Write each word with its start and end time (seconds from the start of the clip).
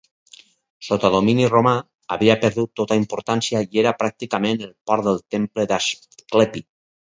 Sota 0.85 1.09
domini 1.15 1.43
romà, 1.51 1.73
havia 2.15 2.35
perdut 2.45 2.71
tota 2.81 2.97
importància 3.01 3.61
i 3.67 3.83
era 3.83 3.93
pràcticament 4.01 4.65
el 4.71 4.73
port 4.93 5.07
del 5.11 5.21
Temple 5.37 5.69
d'Asclepi. 5.75 6.67